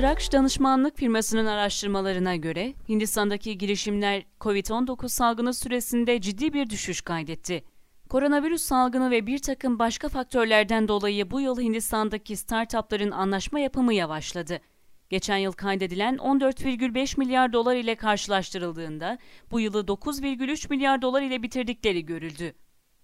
[0.00, 7.64] Trakş danışmanlık firmasının araştırmalarına göre Hindistan'daki girişimler COVID-19 salgını süresinde ciddi bir düşüş kaydetti.
[8.08, 14.60] Koronavirüs salgını ve bir takım başka faktörlerden dolayı bu yıl Hindistan'daki startupların anlaşma yapımı yavaşladı.
[15.10, 19.18] Geçen yıl kaydedilen 14,5 milyar dolar ile karşılaştırıldığında
[19.50, 22.54] bu yılı 9,3 milyar dolar ile bitirdikleri görüldü.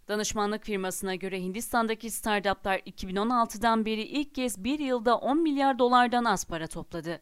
[0.09, 6.45] Danışmanlık firmasına göre Hindistan'daki startuplar 2016'dan beri ilk kez bir yılda 10 milyar dolardan az
[6.45, 7.21] para topladı.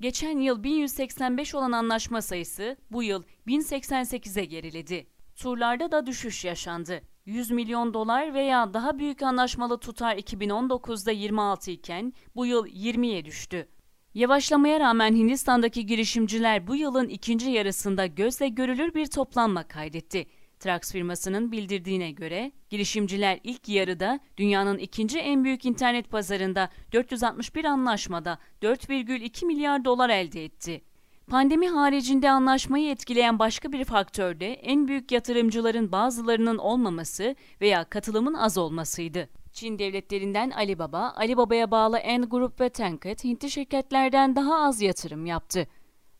[0.00, 5.06] Geçen yıl 1185 olan anlaşma sayısı bu yıl 1088'e geriledi.
[5.36, 7.00] Turlarda da düşüş yaşandı.
[7.26, 13.68] 100 milyon dolar veya daha büyük anlaşmalı tutar 2019'da 26 iken bu yıl 20'ye düştü.
[14.14, 20.26] Yavaşlamaya rağmen Hindistan'daki girişimciler bu yılın ikinci yarısında gözle görülür bir toplanma kaydetti.
[20.60, 28.38] Trax firmasının bildirdiğine göre girişimciler ilk yarıda dünyanın ikinci en büyük internet pazarında 461 anlaşmada
[28.62, 30.82] 4,2 milyar dolar elde etti.
[31.26, 38.34] Pandemi haricinde anlaşmayı etkileyen başka bir faktör de en büyük yatırımcıların bazılarının olmaması veya katılımın
[38.34, 39.28] az olmasıydı.
[39.52, 45.66] Çin devletlerinden Alibaba, Alibaba'ya bağlı Ant Group ve Tencent Hintli şirketlerden daha az yatırım yaptı.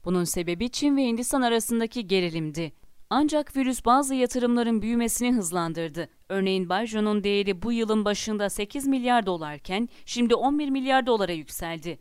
[0.05, 2.73] Bunun sebebi Çin ve Hindistan arasındaki gerilimdi.
[3.11, 6.09] Ancak virüs bazı yatırımların büyümesini hızlandırdı.
[6.29, 11.99] Örneğin Baiju'nun değeri bu yılın başında 8 milyar dolarken şimdi 11 milyar dolara yükseldi.